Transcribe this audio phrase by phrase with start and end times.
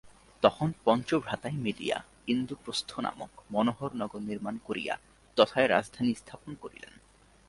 [0.43, 1.97] তখন পঞ্চভ্রাতায় মিলিয়া
[2.27, 4.93] ইন্দ্রপ্রস্থ নামক মনোহর নগর নির্মাণ করিয়া
[5.37, 6.93] তথায় রাজধানী স্থাপন করিলেন।